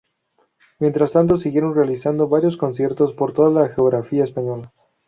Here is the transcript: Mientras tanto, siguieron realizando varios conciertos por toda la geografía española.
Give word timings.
Mientras 0.79 1.11
tanto, 1.11 1.37
siguieron 1.37 1.75
realizando 1.75 2.27
varios 2.27 2.57
conciertos 2.57 3.13
por 3.13 3.33
toda 3.33 3.51
la 3.61 3.69
geografía 3.69 4.23
española. 4.23 4.73